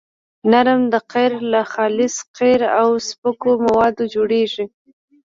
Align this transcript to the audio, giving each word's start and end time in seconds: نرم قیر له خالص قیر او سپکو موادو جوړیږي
نرم 0.51 0.83
قیر 1.11 1.33
له 1.51 1.61
خالص 1.73 2.15
قیر 2.37 2.61
او 2.79 2.89
سپکو 3.07 3.51
موادو 3.65 4.03
جوړیږي 4.13 4.65